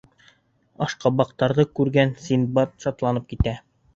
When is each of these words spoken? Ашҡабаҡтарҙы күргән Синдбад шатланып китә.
Ашҡабаҡтарҙы 0.85 1.67
күргән 1.79 2.15
Синдбад 2.27 2.75
шатланып 2.87 3.31
китә. 3.35 3.57